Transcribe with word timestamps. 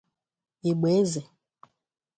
ịgbaeze 0.69 1.21